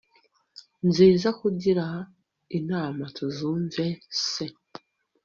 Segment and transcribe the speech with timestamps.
[0.87, 1.87] nziza nkugira
[2.59, 3.85] inama ntuzumve
[4.29, 4.45] se